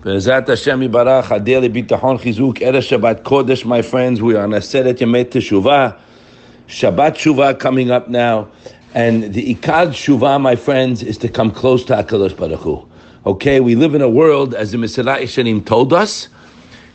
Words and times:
Be'ezat 0.00 0.46
Hashem 0.46 0.80
Yibarach, 0.80 1.24
Adeli 1.24 1.68
Bitachon 1.68 2.20
Chizuk, 2.20 2.58
Erev 2.58 2.86
Shabbat 2.86 3.22
Kodesh, 3.24 3.64
my 3.64 3.82
friends. 3.82 4.22
We 4.22 4.36
are 4.36 4.44
on 4.44 4.54
a 4.54 4.58
Seret 4.58 4.98
Yemet 4.98 5.30
Teshuvah. 5.30 5.98
Shabbat 6.68 7.16
Shuvah 7.16 7.58
coming 7.58 7.90
up 7.90 8.06
now. 8.08 8.48
And 8.94 9.34
the 9.34 9.56
Ikad 9.56 9.88
Shuvah, 9.88 10.40
my 10.40 10.54
friends, 10.54 11.02
is 11.02 11.18
to 11.18 11.28
come 11.28 11.50
close 11.50 11.82
to 11.86 11.94
HaKadosh 11.94 12.36
Baruch 12.36 12.60
Hu. 12.60 12.88
Okay, 13.26 13.58
we 13.58 13.74
live 13.74 13.96
in 13.96 14.00
a 14.00 14.08
world, 14.08 14.54
as 14.54 14.70
the 14.70 14.78
Mesilat 14.78 15.18
Yesharim 15.18 15.66
told 15.66 15.92
us, 15.92 16.28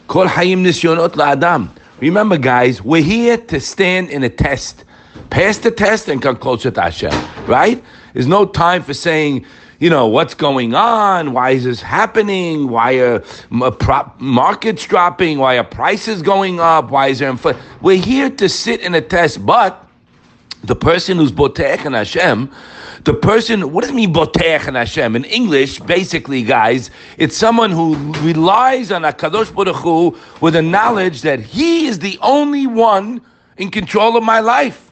Kol 0.07 0.27
Hayim 0.27 0.63
Nisyonot 0.63 1.09
La'adam. 1.09 1.71
Remember, 1.99 2.37
guys, 2.37 2.81
we're 2.81 3.03
here 3.03 3.35
to 3.35 3.59
stand 3.59 4.11
in 4.11 4.23
a 4.23 4.29
test. 4.29 4.85
Pass 5.29 5.57
the 5.57 5.71
test 5.71 6.07
and 6.07 6.21
come 6.21 6.37
closer 6.37 6.71
to 6.71 6.81
Hashem, 6.81 7.11
right? 7.47 7.83
There's 8.13 8.27
no 8.27 8.45
time 8.45 8.81
for 8.81 8.93
saying, 8.93 9.45
you 9.83 9.89
know, 9.89 10.07
what's 10.07 10.33
going 10.33 10.73
on? 10.75 11.33
Why 11.33 11.49
is 11.49 11.65
this 11.65 11.81
happening? 11.81 12.69
Why 12.69 12.93
are 13.01 13.21
markets 14.17 14.87
dropping? 14.87 15.39
Why 15.39 15.57
are 15.57 15.65
prices 15.65 16.21
going 16.21 16.61
up? 16.61 16.89
Why 16.89 17.07
is 17.07 17.19
there 17.19 17.29
inflation? 17.29 17.61
We're 17.81 18.01
here 18.01 18.29
to 18.29 18.47
sit 18.47 18.79
in 18.79 18.95
a 18.95 19.01
test, 19.01 19.45
but 19.45 19.85
the 20.63 20.73
person 20.73 21.17
who's 21.17 21.33
Botech 21.33 21.83
and 21.83 21.95
Hashem, 21.95 22.49
the 23.03 23.13
person, 23.13 23.73
what 23.73 23.81
does 23.81 23.91
it 23.91 23.93
mean 23.93 24.13
Botech 24.13 24.67
and 24.67 24.77
Hashem? 24.77 25.17
In 25.17 25.25
English, 25.25 25.81
basically, 25.81 26.43
guys, 26.43 26.89
it's 27.17 27.35
someone 27.35 27.69
who 27.69 27.95
relies 28.21 28.89
on 28.89 29.01
HaKadosh 29.01 29.53
Baruch 29.53 29.75
Hu 29.75 30.17
with 30.39 30.53
the 30.53 30.61
knowledge 30.61 31.23
that 31.23 31.41
He 31.41 31.87
is 31.87 31.99
the 31.99 32.17
only 32.21 32.67
one 32.67 33.21
in 33.57 33.69
control 33.69 34.15
of 34.15 34.23
my 34.23 34.39
life. 34.39 34.82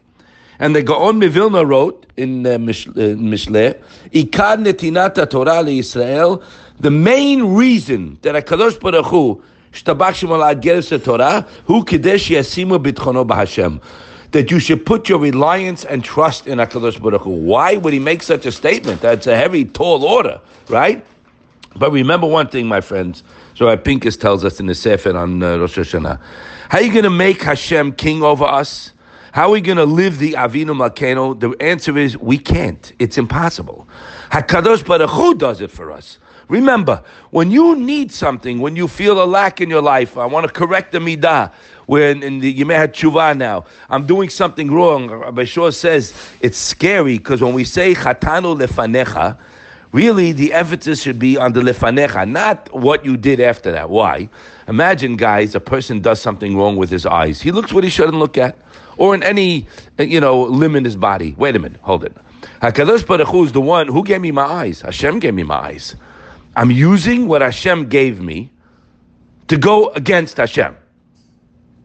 And 0.61 0.75
the 0.75 0.83
Gaon 0.83 1.19
Mivilna 1.19 1.67
wrote 1.67 2.05
in 2.17 2.45
uh, 2.45 2.51
Mishle, 2.51 3.83
Ikad 4.11 4.63
netinat 4.63 5.29
Torah 5.31 5.65
Israel, 5.65 6.43
the 6.79 6.91
main 6.91 7.55
reason 7.55 8.19
that 8.21 8.35
HaKadosh 8.35 8.79
Baruch 8.79 9.07
Hu, 9.07 9.43
shtabach 9.71 10.21
shemalad 10.21 10.61
geres 10.61 11.03
Torah, 11.03 11.47
hu 11.65 11.83
kadesh 11.83 12.29
yasimu 12.29 12.77
bitchono 12.77 13.27
b'Hashem 13.27 13.81
that 14.33 14.51
you 14.51 14.59
should 14.59 14.85
put 14.85 15.09
your 15.09 15.17
reliance 15.17 15.83
and 15.83 16.03
trust 16.03 16.45
in 16.45 16.59
HaKadosh 16.59 17.01
Baruch 17.01 17.23
Hu. 17.23 17.31
Why 17.31 17.77
would 17.77 17.91
he 17.91 17.99
make 17.99 18.21
such 18.21 18.45
a 18.45 18.51
statement? 18.51 19.01
That's 19.01 19.25
a 19.25 19.35
heavy, 19.35 19.65
tall 19.65 20.05
order, 20.05 20.39
right? 20.69 21.03
But 21.75 21.91
remember 21.91 22.27
one 22.27 22.47
thing, 22.49 22.67
my 22.67 22.81
friends. 22.81 23.23
So 23.55 23.75
Pinkus 23.77 24.19
tells 24.19 24.45
us 24.45 24.59
in 24.59 24.67
the 24.67 24.75
Sefer 24.75 25.17
on 25.17 25.41
uh, 25.41 25.57
Rosh 25.57 25.79
Hashanah. 25.79 26.21
How 26.69 26.77
are 26.77 26.83
you 26.83 26.91
going 26.91 27.03
to 27.03 27.09
make 27.09 27.41
Hashem 27.41 27.93
king 27.93 28.21
over 28.21 28.45
us? 28.45 28.91
How 29.31 29.47
are 29.47 29.51
we 29.51 29.61
going 29.61 29.77
to 29.77 29.85
live 29.85 30.19
the 30.19 30.33
Avinu 30.33 30.75
Malkeinu? 30.75 31.39
The 31.39 31.51
answer 31.63 31.97
is 31.97 32.17
we 32.17 32.37
can't. 32.37 32.91
It's 32.99 33.17
impossible. 33.17 33.87
Hakadosh 34.29 34.85
Baruch 34.85 35.09
Hu 35.09 35.35
does 35.35 35.61
it 35.61 35.71
for 35.71 35.89
us. 35.89 36.17
Remember, 36.49 37.01
when 37.29 37.49
you 37.49 37.77
need 37.77 38.11
something, 38.11 38.59
when 38.59 38.75
you 38.75 38.89
feel 38.89 39.23
a 39.23 39.25
lack 39.25 39.61
in 39.61 39.69
your 39.69 39.81
life, 39.81 40.17
I 40.17 40.25
want 40.25 40.47
to 40.47 40.51
correct 40.51 40.91
the 40.91 40.99
midah. 40.99 41.53
When 41.85 42.21
in 42.23 42.39
the 42.39 42.53
Yemei 42.53 42.89
Tshuva 42.89 43.37
now, 43.37 43.63
I'm 43.89 44.05
doing 44.05 44.27
something 44.27 44.69
wrong. 44.69 45.09
Rabbi 45.09 45.45
Shor 45.45 45.71
says 45.71 46.13
it's 46.41 46.57
scary 46.57 47.17
because 47.17 47.41
when 47.41 47.53
we 47.53 47.63
say 47.63 47.93
Chatanu 47.93 48.59
lefanecha, 48.59 49.39
really 49.93 50.33
the 50.33 50.51
emphasis 50.51 51.01
should 51.01 51.19
be 51.19 51.37
on 51.37 51.53
the 51.53 51.61
lefanecha, 51.61 52.29
not 52.29 52.73
what 52.73 53.05
you 53.05 53.15
did 53.15 53.39
after 53.39 53.71
that. 53.71 53.89
Why? 53.89 54.29
Imagine, 54.67 55.15
guys, 55.15 55.55
a 55.55 55.61
person 55.61 56.01
does 56.01 56.21
something 56.21 56.57
wrong 56.57 56.75
with 56.75 56.89
his 56.89 57.05
eyes. 57.05 57.41
He 57.41 57.53
looks 57.53 57.71
what 57.71 57.85
he 57.85 57.89
shouldn't 57.89 58.17
look 58.17 58.37
at 58.37 58.57
or 59.01 59.15
in 59.15 59.23
any, 59.23 59.65
uh, 59.99 60.03
you 60.03 60.19
know, 60.19 60.43
limb 60.43 60.75
in 60.75 60.85
his 60.85 60.95
body. 60.95 61.33
Wait 61.35 61.55
a 61.55 61.59
minute, 61.59 61.81
hold 61.81 62.03
it. 62.03 62.15
HaKadosh 62.61 63.07
Baruch 63.07 63.27
Hu 63.29 63.43
is 63.45 63.51
the 63.51 63.59
one 63.59 63.87
who 63.87 64.03
gave 64.03 64.21
me 64.21 64.29
my 64.29 64.43
eyes. 64.43 64.81
Hashem 64.81 65.17
gave 65.17 65.33
me 65.33 65.41
my 65.41 65.55
eyes. 65.55 65.95
I'm 66.55 66.69
using 66.69 67.27
what 67.27 67.41
Hashem 67.41 67.89
gave 67.89 68.21
me 68.21 68.51
to 69.47 69.57
go 69.57 69.89
against 69.89 70.37
Hashem. 70.37 70.77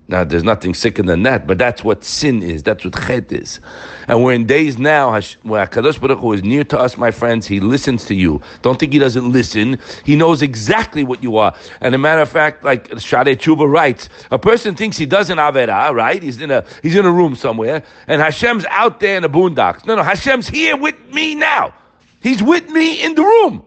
Now, 0.09 0.23
there's 0.23 0.45
nothing 0.45 0.73
sicker 0.73 1.03
than 1.03 1.25
that, 1.25 1.49
but 1.49 1.59
that's 1.59 1.83
what 1.83 2.05
sin 2.05 2.41
is. 2.41 2.63
That's 2.63 2.85
what 2.85 2.95
chet 2.95 3.33
is. 3.33 3.59
And 4.07 4.23
we're 4.23 4.35
in 4.35 4.47
days 4.47 4.79
now 4.79 5.11
where 5.43 5.67
Kadosh 5.67 6.01
Baruch 6.01 6.21
Hu 6.21 6.33
is 6.33 6.45
near 6.45 6.63
to 6.63 6.79
us, 6.79 6.97
my 6.97 7.11
friends. 7.11 7.45
He 7.45 7.59
listens 7.59 8.05
to 8.05 8.15
you. 8.15 8.41
Don't 8.63 8.79
think 8.79 8.93
he 8.93 9.01
doesn't 9.01 9.33
listen. 9.33 9.81
He 10.05 10.15
knows 10.15 10.43
exactly 10.43 11.03
what 11.03 11.25
you 11.25 11.39
are. 11.39 11.57
And 11.81 11.93
a 11.93 11.99
matter 11.99 12.23
of 12.23 12.29
fact, 12.29 12.63
like 12.63 12.89
Shaarei 12.91 13.35
Tshuva 13.37 13.69
writes, 13.69 14.09
a 14.31 14.39
person 14.39 14.77
thinks 14.77 14.97
he 14.97 15.07
does 15.07 15.29
an 15.29 15.39
Avera, 15.39 15.93
right? 15.93 16.23
He's 16.23 16.41
in 16.41 16.53
a, 16.53 16.65
he's 16.85 16.95
in 16.95 17.05
a 17.05 17.11
room 17.11 17.35
somewhere, 17.35 17.83
and 18.07 18.23
Hashem's 18.23 18.65
out 18.67 19.01
there 19.01 19.17
in 19.17 19.25
the 19.25 19.29
boondocks. 19.29 19.87
No, 19.87 19.97
no, 19.97 20.05
Hashem's 20.05 20.47
here 20.47 20.77
with 20.77 20.97
me 21.13 21.35
now. 21.35 21.75
He's 22.23 22.45
with 22.45 22.69
me 22.71 23.03
in 23.03 23.17
the 23.17 23.23
room. 23.23 23.65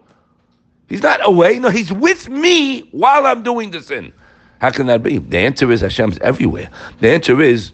He's 0.88 1.02
not 1.02 1.20
away. 1.22 1.58
No, 1.58 1.68
he's 1.68 1.92
with 1.92 2.30
me 2.30 2.88
while 2.92 3.26
I'm 3.26 3.42
doing 3.42 3.70
the 3.70 3.82
sin. 3.82 4.12
How 4.60 4.70
can 4.70 4.86
that 4.86 5.02
be? 5.02 5.18
The 5.18 5.38
answer 5.38 5.70
is 5.72 5.80
Hashem's 5.80 6.18
everywhere. 6.18 6.70
The 7.00 7.10
answer 7.10 7.40
is 7.40 7.72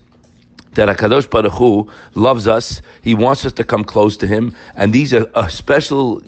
that 0.73 0.89
Hakadosh 0.89 1.29
Baruch 1.29 1.53
Hu 1.53 1.91
loves 2.15 2.47
us. 2.47 2.81
He 3.03 3.15
wants 3.15 3.45
us 3.45 3.53
to 3.55 3.65
come 3.65 3.85
close 3.85 4.17
to 4.19 4.27
Him, 4.27 4.55
and 4.77 4.93
these 4.93 5.13
are 5.13 5.29
a 5.35 5.51
special 5.51 6.23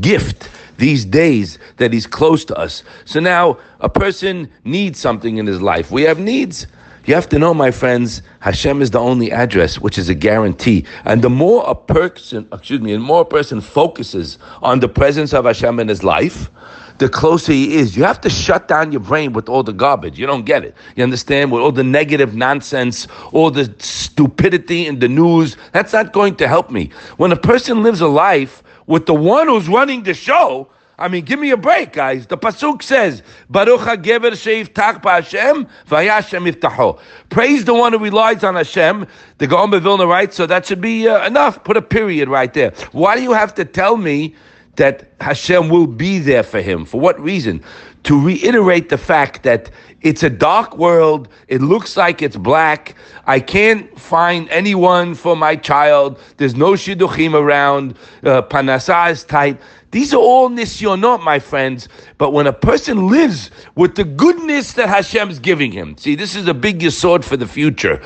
gift 0.00 0.48
these 0.78 1.04
days 1.04 1.58
that 1.76 1.92
He's 1.92 2.06
close 2.06 2.44
to 2.46 2.56
us. 2.56 2.84
So 3.04 3.20
now 3.20 3.58
a 3.80 3.88
person 3.88 4.50
needs 4.64 4.98
something 4.98 5.36
in 5.36 5.46
his 5.46 5.60
life. 5.60 5.90
We 5.90 6.02
have 6.02 6.18
needs. 6.18 6.66
You 7.04 7.14
have 7.14 7.28
to 7.30 7.38
know, 7.38 7.54
my 7.54 7.70
friends, 7.70 8.20
Hashem 8.40 8.82
is 8.82 8.90
the 8.90 9.00
only 9.00 9.32
address, 9.32 9.78
which 9.78 9.96
is 9.96 10.10
a 10.10 10.14
guarantee. 10.14 10.84
And 11.06 11.22
the 11.22 11.30
more 11.30 11.64
a 11.66 11.74
person, 11.74 12.46
excuse 12.52 12.82
me, 12.82 12.92
the 12.92 12.98
more 12.98 13.22
a 13.22 13.24
person 13.24 13.62
focuses 13.62 14.38
on 14.62 14.80
the 14.80 14.88
presence 14.88 15.32
of 15.32 15.46
Hashem 15.46 15.80
in 15.80 15.88
his 15.88 16.04
life, 16.04 16.50
the 16.98 17.08
closer 17.08 17.52
he 17.52 17.76
is. 17.76 17.96
You 17.96 18.04
have 18.04 18.20
to 18.22 18.30
shut 18.30 18.68
down 18.68 18.92
your 18.92 19.00
brain 19.00 19.32
with 19.32 19.48
all 19.48 19.62
the 19.62 19.72
garbage. 19.72 20.18
You 20.18 20.26
don't 20.26 20.44
get 20.44 20.64
it. 20.64 20.74
You 20.96 21.04
understand? 21.04 21.52
With 21.52 21.62
all 21.62 21.72
the 21.72 21.84
negative 21.84 22.34
nonsense, 22.34 23.06
all 23.32 23.50
the 23.50 23.72
stupidity 23.78 24.86
in 24.86 24.98
the 24.98 25.08
news. 25.08 25.56
That's 25.72 25.92
not 25.92 26.12
going 26.12 26.36
to 26.36 26.48
help 26.48 26.70
me. 26.70 26.90
When 27.16 27.32
a 27.32 27.36
person 27.36 27.82
lives 27.82 28.00
a 28.00 28.08
life 28.08 28.62
with 28.86 29.06
the 29.06 29.14
one 29.14 29.48
who's 29.48 29.68
running 29.68 30.02
the 30.02 30.14
show, 30.14 30.68
I 31.00 31.06
mean, 31.06 31.24
give 31.24 31.38
me 31.38 31.50
a 31.50 31.56
break, 31.56 31.92
guys. 31.92 32.26
The 32.26 32.36
pasuk 32.36 32.82
says, 32.82 33.22
"Baruch 33.48 34.02
Gever 34.02 34.74
Tach 34.74 35.04
Hashem 35.04 35.68
Vayashem 35.88 36.50
Iftaho." 36.50 36.98
Praise 37.30 37.64
the 37.64 37.74
one 37.74 37.92
who 37.92 38.00
relies 38.00 38.42
on 38.42 38.56
Hashem. 38.56 39.06
The 39.38 39.46
Gaon 39.46 39.70
Vilna 39.70 40.08
writes, 40.08 40.36
so 40.36 40.44
that 40.46 40.66
should 40.66 40.80
be 40.80 41.08
uh, 41.08 41.24
enough. 41.24 41.62
Put 41.62 41.76
a 41.76 41.82
period 41.82 42.28
right 42.28 42.52
there. 42.52 42.72
Why 42.90 43.14
do 43.14 43.22
you 43.22 43.32
have 43.32 43.54
to 43.54 43.64
tell 43.64 43.96
me 43.96 44.34
that 44.78 45.12
Hashem 45.20 45.68
will 45.68 45.86
be 45.86 46.18
there 46.18 46.42
for 46.42 46.60
him. 46.60 46.84
For 46.84 46.98
what 47.00 47.20
reason? 47.20 47.62
To 48.04 48.18
reiterate 48.18 48.88
the 48.88 48.98
fact 48.98 49.42
that 49.42 49.70
it's 50.02 50.22
a 50.22 50.30
dark 50.30 50.78
world. 50.78 51.28
It 51.48 51.60
looks 51.60 51.96
like 51.96 52.22
it's 52.22 52.36
black. 52.36 52.94
I 53.26 53.40
can't 53.40 53.98
find 53.98 54.48
anyone 54.50 55.14
for 55.14 55.36
my 55.36 55.56
child. 55.56 56.20
There's 56.36 56.54
no 56.54 56.72
shidduchim 56.72 57.34
around. 57.34 57.96
Uh, 58.22 58.42
Parnasa 58.42 59.10
is 59.10 59.24
tight. 59.24 59.60
These 59.90 60.12
are 60.12 60.18
all 60.18 60.50
nisyonot, 60.50 61.22
my 61.22 61.38
friends. 61.38 61.88
But 62.18 62.32
when 62.32 62.46
a 62.46 62.52
person 62.52 63.08
lives 63.08 63.50
with 63.74 63.94
the 63.94 64.04
goodness 64.04 64.74
that 64.74 64.88
Hashem 64.88 65.30
is 65.30 65.38
giving 65.38 65.72
him, 65.72 65.96
see, 65.96 66.14
this 66.14 66.34
is 66.36 66.46
a 66.46 66.54
big 66.54 66.90
sword 66.90 67.24
for 67.24 67.36
the 67.36 67.46
future. 67.46 67.96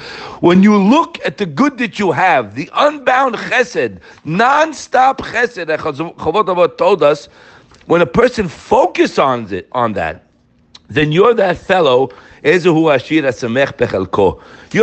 When 0.41 0.63
you 0.63 0.77
look 0.77 1.19
at 1.25 1.39
the 1.39 1.47
good 1.47 1.79
that 1.79 1.99
you 1.99 2.13
have, 2.13 2.55
the 2.55 2.71
unbound 2.75 3.35
chesed, 3.35 4.01
non-stop 4.25 5.19
chesed 5.23 5.67
that 5.67 5.81
Chavot 5.81 6.79
told 6.79 7.03
us, 7.03 7.29
when 7.87 8.01
a 8.01 8.07
person 8.07 8.47
focuses 8.47 9.19
on 9.19 9.53
it, 9.53 9.69
on 9.73 9.95
that, 9.95 10.25
then 10.95 11.13
you're 11.13 11.35
that 11.35 11.59
fellow 11.59 12.11
you're 12.45 12.57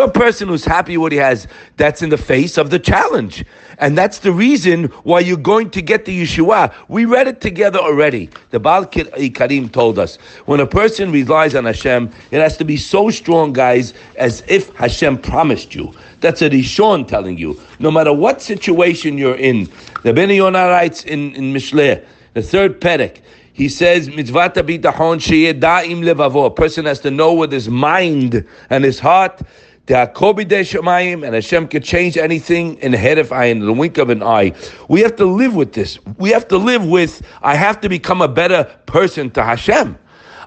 a 0.03 0.11
person 0.11 0.47
who's 0.47 0.63
happy 0.65 0.97
what 0.97 1.11
he 1.11 1.17
has. 1.17 1.47
That's 1.75 2.01
in 2.01 2.09
the 2.09 2.17
face 2.17 2.57
of 2.57 2.69
the 2.69 2.79
challenge. 2.79 3.43
And 3.79 3.97
that's 3.97 4.19
the 4.19 4.31
reason 4.31 4.85
why 5.03 5.19
you're 5.19 5.35
going 5.35 5.69
to 5.71 5.81
get 5.81 6.05
the 6.05 6.23
Yeshua. 6.23 6.73
We 6.87 7.03
read 7.03 7.27
it 7.27 7.41
together 7.41 7.79
already. 7.79 8.29
The 8.51 8.61
Baal 8.61 8.85
Karim 8.85 9.67
told 9.67 9.99
us 9.99 10.15
when 10.45 10.61
a 10.61 10.67
person 10.67 11.11
relies 11.11 11.53
on 11.53 11.65
Hashem, 11.65 12.09
it 12.31 12.39
has 12.39 12.55
to 12.57 12.63
be 12.63 12.77
so 12.77 13.09
strong, 13.09 13.51
guys, 13.51 13.93
as 14.15 14.41
if 14.47 14.73
Hashem 14.75 15.17
promised 15.17 15.75
you. 15.75 15.93
That's 16.21 16.41
a 16.41 16.49
Rishon 16.49 17.09
telling 17.09 17.37
you. 17.37 17.59
No 17.79 17.91
matter 17.91 18.13
what 18.13 18.41
situation 18.41 19.17
you're 19.17 19.35
in. 19.35 19.69
The 20.03 20.13
Ben 20.13 20.29
Yonah 20.29 20.69
writes 20.69 21.03
in, 21.03 21.35
in 21.35 21.53
Mishleh, 21.53 22.05
the 22.35 22.41
third 22.41 22.79
Perek, 22.79 23.19
he 23.59 23.67
says, 23.67 24.07
mitzvah 24.07 24.51
bitachon 24.51 25.19
sheyeda'im 25.19 26.01
levavo. 26.01 26.45
A 26.45 26.49
person 26.49 26.85
has 26.85 27.01
to 27.01 27.11
know 27.11 27.33
with 27.33 27.51
his 27.51 27.67
mind 27.67 28.47
and 28.69 28.85
his 28.85 28.99
heart. 28.99 29.41
And 29.89 30.07
Hashem 30.15 31.67
can 31.67 31.81
change 31.81 32.15
anything 32.15 32.77
in 32.77 32.93
the 32.93 32.97
head 32.97 33.17
of 33.17 33.33
eye, 33.33 33.45
in 33.45 33.59
the 33.59 33.73
wink 33.73 33.97
of 33.97 34.09
an 34.09 34.23
eye. 34.23 34.53
We 34.87 35.01
have 35.01 35.17
to 35.17 35.25
live 35.25 35.55
with 35.55 35.73
this. 35.73 35.99
We 36.17 36.29
have 36.29 36.47
to 36.47 36.57
live 36.57 36.85
with, 36.85 37.21
I 37.41 37.55
have 37.55 37.81
to 37.81 37.89
become 37.89 38.21
a 38.21 38.29
better 38.29 38.63
person 38.85 39.29
to 39.31 39.43
Hashem. 39.43 39.97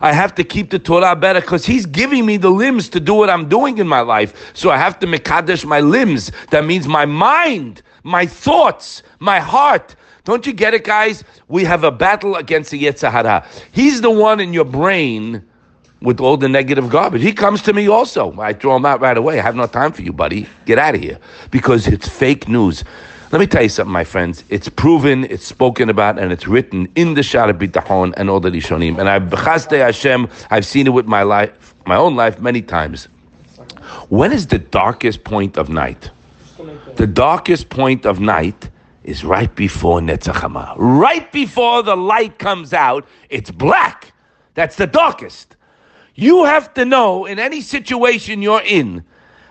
I 0.00 0.14
have 0.14 0.35
to 0.37 0.43
keep 0.43 0.70
the 0.70 0.79
Torah 0.79 1.14
better 1.14 1.43
because 1.43 1.67
He's 1.67 1.85
giving 1.85 2.25
me 2.25 2.38
the 2.38 2.49
limbs 2.49 2.88
to 2.88 2.99
do 2.99 3.12
what 3.12 3.29
I'm 3.29 3.47
doing 3.47 3.76
in 3.76 3.87
my 3.87 4.00
life. 4.00 4.53
So 4.56 4.70
I 4.70 4.79
have 4.79 4.99
to 5.00 5.06
mekadesh 5.06 5.67
my 5.67 5.81
limbs. 5.81 6.32
That 6.50 6.64
means 6.64 6.88
my 6.88 7.05
mind, 7.05 7.82
my 8.02 8.26
thoughts, 8.26 9.02
my 9.20 9.40
heart, 9.40 9.94
Don't 10.25 10.46
you 10.46 10.52
get 10.52 10.72
it, 10.72 10.84
guys? 10.84 11.25
We 11.49 11.64
have 11.64 11.82
a 11.82 11.90
battle 11.90 12.37
against 12.37 12.70
the 12.70 12.81
Yetzer 12.81 13.10
Hara. 13.10 13.44
He's 13.72 14.02
the 14.02 14.10
one 14.10 14.38
in 14.38 14.52
your 14.52 14.64
brain 14.64 15.44
with 16.00 16.20
all 16.20 16.37
the 16.37 16.49
negative 16.49 16.90
garbage. 16.90 17.22
He 17.22 17.32
comes 17.32 17.60
to 17.62 17.72
me 17.72 17.88
also. 17.88 18.38
I 18.38 18.52
throw 18.52 18.76
him 18.76 18.87
out 18.87 19.00
right 19.00 19.16
away. 19.16 19.40
I 19.40 19.43
have 19.43 19.56
no 19.56 19.66
time 19.66 19.93
for 19.93 20.02
you, 20.02 20.12
buddy. 20.12 20.46
Get 20.64 20.78
out 20.78 20.94
of 20.94 21.00
here. 21.00 21.19
Because 21.50 21.88
it's 21.88 22.08
fake 22.08 22.49
news. 22.49 22.84
Let 23.32 23.40
me 23.40 23.46
tell 23.46 23.62
you 23.62 23.69
something, 23.69 23.93
my 23.93 24.04
friends. 24.04 24.44
It's 24.49 24.69
proven, 24.69 25.25
it's 25.25 25.46
spoken 25.46 25.88
about, 25.88 26.19
and 26.19 26.31
it's 26.32 26.46
written 26.46 26.87
in 26.94 27.14
the 27.14 27.22
Shara 27.22 27.52
Bitachon 27.52 28.12
and 28.16 28.28
all 28.31 28.40
the 28.40 28.50
Rishonim. 28.50 28.99
And 28.99 29.08
I've 29.08 29.32
Hashem, 29.32 30.28
I've 30.50 30.66
seen 30.66 30.87
it 30.87 30.90
with 30.90 31.06
my 31.06 31.22
life, 31.22 31.75
my 31.87 31.96
own 31.96 32.14
life 32.14 32.40
many 32.40 32.62
times. 32.62 33.08
When 34.08 34.32
is 34.32 34.49
the 34.49 34.58
darkest 34.58 35.25
point 35.25 35.56
of 35.56 35.69
night? 35.69 36.10
The 36.97 37.06
darkest 37.06 37.69
point 37.69 38.06
of 38.06 38.20
night 38.20 38.70
is 39.05 39.25
right 39.25 39.55
before 39.55 40.00
Netzachama. 40.00 40.75
Right 40.76 41.31
before 41.32 41.82
the 41.82 41.97
light 41.97 42.38
comes 42.38 42.73
out, 42.73 43.06
it's 43.31 43.50
black. 43.50 44.12
That's 44.55 44.76
the 44.76 44.87
darkest. 44.87 45.56
You 46.14 46.44
have 46.44 46.73
to 46.75 46.85
know 46.85 47.25
in 47.25 47.38
any 47.38 47.62
situation 47.62 48.43
you're 48.43 48.62
in, 48.62 49.05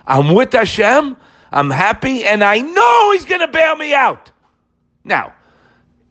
I'm 0.07 0.33
with 0.33 0.53
Hashem, 0.53 1.17
I'm 1.51 1.69
happy, 1.69 2.23
and 2.23 2.43
I 2.43 2.59
know 2.59 3.11
He's 3.11 3.25
going 3.25 3.41
to 3.41 3.47
bail 3.47 3.75
me 3.75 3.93
out. 3.93 4.31
Now, 5.03 5.33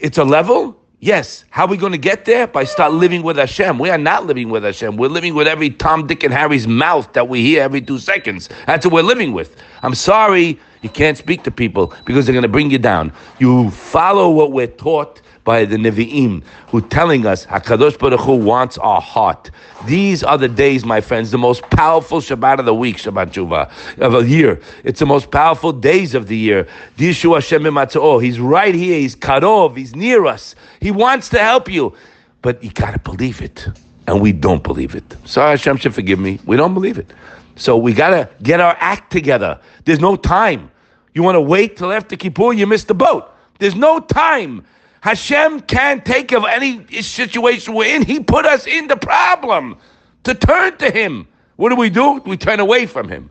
it's 0.00 0.18
a 0.18 0.24
level. 0.24 0.76
Yes. 0.98 1.44
How 1.48 1.64
are 1.64 1.68
we 1.68 1.78
going 1.78 1.92
to 1.92 1.98
get 1.98 2.26
there? 2.26 2.46
By 2.46 2.64
start 2.64 2.92
living 2.92 3.22
with 3.22 3.38
Hashem. 3.38 3.78
We 3.78 3.88
are 3.88 3.96
not 3.96 4.26
living 4.26 4.50
with 4.50 4.64
Hashem. 4.64 4.96
We're 4.98 5.08
living 5.08 5.34
with 5.34 5.46
every 5.46 5.70
Tom, 5.70 6.06
Dick, 6.06 6.24
and 6.24 6.34
Harry's 6.34 6.66
mouth 6.66 7.10
that 7.14 7.28
we 7.28 7.40
hear 7.42 7.62
every 7.62 7.80
two 7.80 7.98
seconds. 7.98 8.50
That's 8.66 8.84
what 8.84 8.92
we're 8.92 9.02
living 9.02 9.32
with. 9.32 9.56
I'm 9.82 9.94
sorry 9.94 10.58
you 10.82 10.88
can't 10.88 11.18
speak 11.18 11.42
to 11.44 11.50
people 11.50 11.94
because 12.04 12.26
they're 12.26 12.32
going 12.32 12.42
to 12.42 12.48
bring 12.48 12.70
you 12.70 12.78
down. 12.78 13.12
You 13.38 13.70
follow 13.70 14.30
what 14.30 14.52
we're 14.52 14.66
taught 14.66 15.20
by 15.44 15.64
the 15.64 15.76
Nevi'im, 15.76 16.42
who 16.68 16.80
telling 16.80 17.26
us 17.26 17.46
Hakadosh 17.46 17.98
Baruch 17.98 18.20
Hu 18.20 18.36
wants 18.36 18.78
our 18.78 19.00
heart. 19.00 19.50
These 19.86 20.22
are 20.22 20.36
the 20.36 20.48
days, 20.48 20.84
my 20.84 21.00
friends, 21.00 21.30
the 21.30 21.38
most 21.38 21.62
powerful 21.70 22.20
Shabbat 22.20 22.58
of 22.58 22.66
the 22.66 22.74
week, 22.74 22.98
Shabbat 22.98 23.32
Shuvah 23.32 23.70
of 23.98 24.14
a 24.14 24.28
year. 24.28 24.60
It's 24.84 25.00
the 25.00 25.06
most 25.06 25.30
powerful 25.30 25.72
days 25.72 26.14
of 26.14 26.28
the 26.28 26.36
year. 26.36 26.68
Dirshu 26.98 27.34
Hashem 27.34 28.20
He's 28.20 28.38
right 28.38 28.74
here. 28.74 28.98
He's 29.00 29.16
karov. 29.16 29.76
He's 29.76 29.96
near 29.96 30.26
us. 30.26 30.54
He 30.80 30.90
wants 30.90 31.28
to 31.30 31.38
help 31.38 31.68
you, 31.68 31.94
but 32.42 32.62
you 32.62 32.70
gotta 32.70 32.98
believe 32.98 33.40
it, 33.40 33.66
and 34.06 34.20
we 34.20 34.32
don't 34.32 34.62
believe 34.62 34.94
it. 34.94 35.16
Sorry, 35.24 35.50
Hashem 35.50 35.78
should 35.78 35.94
forgive 35.94 36.18
me. 36.18 36.38
We 36.44 36.56
don't 36.56 36.74
believe 36.74 36.98
it. 36.98 37.12
So 37.60 37.76
we 37.76 37.92
gotta 37.92 38.30
get 38.42 38.58
our 38.58 38.74
act 38.80 39.12
together. 39.12 39.60
There's 39.84 40.00
no 40.00 40.16
time. 40.16 40.70
You 41.12 41.22
want 41.22 41.36
to 41.36 41.42
wait 41.42 41.76
till 41.76 41.92
after 41.92 42.16
Kippur? 42.16 42.54
You 42.54 42.66
miss 42.66 42.84
the 42.84 42.94
boat. 42.94 43.30
There's 43.58 43.74
no 43.74 44.00
time. 44.00 44.64
Hashem 45.02 45.60
can't 45.62 46.02
take 46.02 46.32
of 46.32 46.46
any 46.46 46.86
situation 47.02 47.74
we're 47.74 47.94
in. 47.94 48.02
He 48.02 48.18
put 48.18 48.46
us 48.46 48.66
in 48.66 48.86
the 48.88 48.96
problem 48.96 49.76
to 50.24 50.34
turn 50.34 50.78
to 50.78 50.90
Him. 50.90 51.28
What 51.56 51.68
do 51.68 51.76
we 51.76 51.90
do? 51.90 52.22
We 52.24 52.38
turn 52.38 52.60
away 52.60 52.86
from 52.86 53.10
Him. 53.10 53.28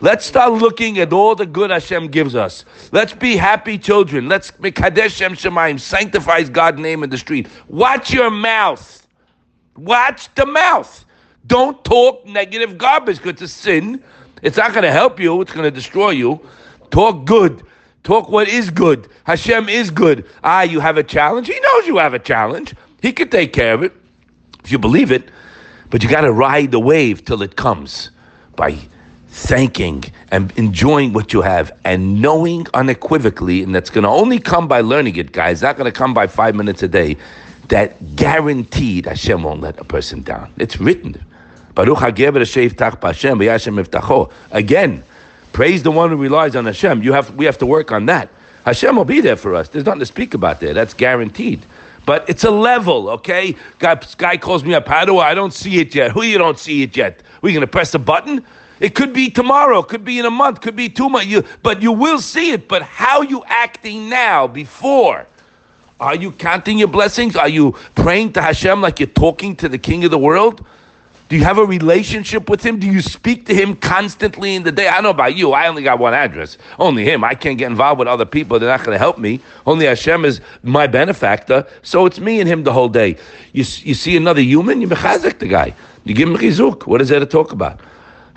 Let's 0.00 0.26
start 0.26 0.52
looking 0.52 0.98
at 0.98 1.12
all 1.12 1.36
the 1.36 1.46
good 1.46 1.70
Hashem 1.70 2.08
gives 2.08 2.34
us. 2.34 2.64
Let's 2.90 3.12
be 3.12 3.36
happy 3.36 3.78
children. 3.78 4.28
Let's 4.28 4.58
make 4.58 4.76
Shem 4.76 5.34
Shemaim, 5.34 5.78
sanctifies 5.78 6.50
God's 6.50 6.80
name 6.80 7.04
in 7.04 7.10
the 7.10 7.18
street. 7.18 7.46
Watch 7.68 8.12
your 8.12 8.30
mouth. 8.30 9.06
Watch 9.76 10.34
the 10.34 10.46
mouth. 10.46 11.04
Don't 11.48 11.82
talk 11.84 12.24
negative 12.26 12.78
garbage 12.78 13.16
because 13.16 13.42
it's 13.42 13.42
a 13.42 13.48
sin. 13.48 14.02
It's 14.42 14.56
not 14.56 14.72
going 14.72 14.84
to 14.84 14.92
help 14.92 15.18
you. 15.18 15.40
It's 15.40 15.52
going 15.52 15.64
to 15.64 15.70
destroy 15.70 16.10
you. 16.10 16.40
Talk 16.90 17.24
good. 17.24 17.64
Talk 18.04 18.28
what 18.28 18.48
is 18.48 18.70
good. 18.70 19.08
Hashem 19.24 19.68
is 19.68 19.90
good. 19.90 20.24
Ah, 20.44 20.62
you 20.62 20.80
have 20.80 20.96
a 20.96 21.02
challenge. 21.02 21.48
He 21.48 21.58
knows 21.60 21.86
you 21.86 21.98
have 21.98 22.14
a 22.14 22.18
challenge. 22.18 22.74
He 23.02 23.12
can 23.12 23.28
take 23.28 23.52
care 23.52 23.74
of 23.74 23.82
it 23.82 23.92
if 24.64 24.70
you 24.70 24.78
believe 24.78 25.10
it. 25.10 25.30
But 25.90 26.02
you 26.02 26.08
got 26.08 26.20
to 26.22 26.32
ride 26.32 26.70
the 26.70 26.80
wave 26.80 27.24
till 27.24 27.42
it 27.42 27.56
comes 27.56 28.10
by 28.56 28.78
thanking 29.28 30.04
and 30.30 30.52
enjoying 30.58 31.12
what 31.12 31.32
you 31.32 31.42
have 31.42 31.72
and 31.84 32.20
knowing 32.20 32.66
unequivocally, 32.74 33.62
and 33.62 33.74
that's 33.74 33.90
going 33.90 34.04
to 34.04 34.10
only 34.10 34.38
come 34.38 34.68
by 34.68 34.80
learning 34.80 35.16
it, 35.16 35.32
guys. 35.32 35.62
Not 35.62 35.76
going 35.76 35.90
to 35.90 35.96
come 35.96 36.12
by 36.12 36.26
five 36.26 36.54
minutes 36.54 36.82
a 36.82 36.88
day. 36.88 37.16
That 37.68 38.16
guaranteed 38.16 39.06
Hashem 39.06 39.42
won't 39.42 39.60
let 39.60 39.78
a 39.78 39.84
person 39.84 40.22
down. 40.22 40.52
It's 40.56 40.78
written. 40.78 41.24
Baruch 41.78 42.02
Again, 44.50 45.04
Praise 45.52 45.82
the 45.82 45.90
one 45.90 46.10
who 46.10 46.16
relies 46.16 46.56
on 46.56 46.66
Hashem. 46.66 47.02
You 47.02 47.12
have, 47.12 47.34
we 47.34 47.44
have 47.44 47.58
to 47.58 47.66
work 47.66 47.92
on 47.92 48.06
that. 48.06 48.30
Hashem 48.64 48.96
will 48.96 49.04
be 49.04 49.20
there 49.20 49.36
for 49.36 49.54
us. 49.54 49.68
There's 49.68 49.84
nothing 49.84 50.00
to 50.00 50.06
speak 50.06 50.34
about 50.34 50.60
there. 50.60 50.74
That's 50.74 50.92
guaranteed. 50.92 51.64
But 52.04 52.28
it's 52.28 52.44
a 52.44 52.50
level, 52.50 53.08
okay? 53.10 53.54
Guy, 53.78 54.00
guy 54.16 54.36
calls 54.36 54.64
me 54.64 54.74
up. 54.74 54.88
How 54.88 55.04
do 55.04 55.18
I? 55.18 55.30
I 55.30 55.34
don't 55.34 55.52
see 55.52 55.80
it 55.80 55.94
yet. 55.94 56.10
Who 56.10 56.22
you 56.22 56.36
don't 56.36 56.58
see 56.58 56.82
it 56.82 56.96
yet? 56.96 57.22
We're 57.42 57.52
going 57.52 57.60
to 57.60 57.66
press 57.66 57.94
a 57.94 57.98
button? 57.98 58.44
It 58.80 58.94
could 58.94 59.12
be 59.12 59.30
tomorrow, 59.30 59.82
could 59.82 60.04
be 60.04 60.18
in 60.18 60.26
a 60.26 60.30
month, 60.30 60.60
could 60.60 60.76
be 60.76 60.88
two 60.88 61.08
months. 61.08 61.28
You, 61.28 61.44
but 61.62 61.82
you 61.82 61.92
will 61.92 62.20
see 62.20 62.52
it. 62.52 62.68
But 62.68 62.82
how 62.82 63.22
you 63.22 63.42
acting 63.46 64.08
now, 64.08 64.46
before? 64.46 65.26
Are 66.00 66.14
you 66.14 66.32
counting 66.32 66.78
your 66.78 66.88
blessings? 66.88 67.34
Are 67.36 67.48
you 67.48 67.72
praying 67.94 68.32
to 68.34 68.42
Hashem 68.42 68.80
like 68.80 69.00
you're 69.00 69.08
talking 69.08 69.56
to 69.56 69.68
the 69.68 69.78
King 69.78 70.04
of 70.04 70.10
the 70.10 70.18
world? 70.18 70.64
Do 71.28 71.36
you 71.36 71.44
have 71.44 71.58
a 71.58 71.64
relationship 71.64 72.48
with 72.48 72.64
him? 72.64 72.78
Do 72.78 72.86
you 72.86 73.02
speak 73.02 73.44
to 73.46 73.54
him 73.54 73.76
constantly 73.76 74.54
in 74.54 74.62
the 74.62 74.72
day? 74.72 74.88
I 74.88 74.94
don't 74.94 75.02
know 75.02 75.10
about 75.10 75.36
you. 75.36 75.52
I 75.52 75.68
only 75.68 75.82
got 75.82 75.98
one 75.98 76.14
address. 76.14 76.56
Only 76.78 77.04
him. 77.04 77.22
I 77.22 77.34
can't 77.34 77.58
get 77.58 77.70
involved 77.70 77.98
with 77.98 78.08
other 78.08 78.24
people. 78.24 78.58
They're 78.58 78.70
not 78.70 78.82
going 78.82 78.94
to 78.94 78.98
help 78.98 79.18
me. 79.18 79.40
Only 79.66 79.84
Hashem 79.84 80.24
is 80.24 80.40
my 80.62 80.86
benefactor. 80.86 81.66
So 81.82 82.06
it's 82.06 82.18
me 82.18 82.40
and 82.40 82.48
him 82.48 82.64
the 82.64 82.72
whole 82.72 82.88
day. 82.88 83.16
You, 83.52 83.64
you 83.82 83.92
see 83.94 84.16
another 84.16 84.40
human, 84.40 84.80
you 84.80 84.88
mechazik 84.88 85.38
the 85.38 85.48
guy. 85.48 85.74
You 86.04 86.14
give 86.14 86.30
him 86.30 86.36
chizuk. 86.36 86.86
What 86.86 87.02
is 87.02 87.10
there 87.10 87.20
to 87.20 87.26
talk 87.26 87.52
about? 87.52 87.80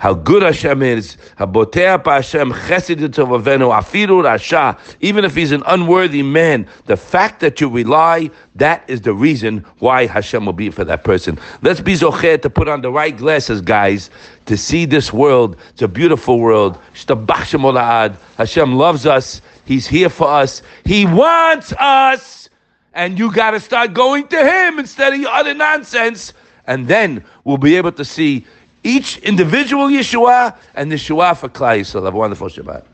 How 0.02 0.14
good 0.14 0.42
Hashem 0.42 0.82
is, 0.82 1.16
Habotea 1.38 2.04
Hashem 2.04 2.50
Chesed 2.50 2.96
Avenu 2.96 3.70
Afiru 3.70 4.24
Rasha. 4.24 4.76
Even 4.98 5.24
if 5.24 5.36
he's 5.36 5.52
an 5.52 5.62
unworthy 5.66 6.24
man, 6.24 6.66
the 6.86 6.96
fact 6.96 7.38
that 7.38 7.60
you 7.60 7.68
rely, 7.68 8.28
that 8.56 8.82
is 8.88 9.02
the 9.02 9.14
reason 9.14 9.58
why 9.78 10.06
Hashem 10.06 10.44
will 10.44 10.54
be 10.54 10.70
for 10.70 10.84
that 10.84 11.04
person. 11.04 11.38
Let's 11.62 11.80
be 11.80 11.94
zocher 11.94 12.42
to 12.42 12.50
put 12.50 12.66
on 12.66 12.80
the 12.80 12.90
right 12.90 13.16
glasses, 13.16 13.60
guys, 13.60 14.10
to 14.46 14.56
see 14.56 14.86
this 14.86 15.12
world. 15.12 15.56
It's 15.68 15.82
a 15.82 15.86
beautiful 15.86 16.40
world. 16.40 16.80
Hashem 16.96 18.74
loves 18.74 19.06
us. 19.06 19.40
He's 19.66 19.86
here 19.86 20.08
for 20.08 20.26
us. 20.26 20.62
He 20.84 21.06
wants 21.06 21.72
us. 21.78 22.48
And 22.94 23.20
you 23.20 23.32
got 23.32 23.52
to 23.52 23.60
start 23.60 23.94
going 23.94 24.26
to 24.26 24.36
Him 24.36 24.80
instead 24.80 25.12
of 25.12 25.20
your 25.20 25.30
other 25.30 25.54
nonsense. 25.54 26.32
And 26.66 26.88
then 26.88 27.24
we'll 27.44 27.56
be 27.56 27.76
able 27.76 27.92
to 27.92 28.04
see 28.04 28.46
each 28.84 29.18
individual 29.18 29.88
Yeshua 29.88 30.56
and 30.74 30.90
the 30.90 30.96
Yeshua 30.96 31.36
for 31.36 31.48
Klal 31.48 31.80
Yisrael. 31.80 32.04
Have 32.04 32.14
a 32.14 32.16
wonderful 32.16 32.48
Shabbat. 32.48 32.84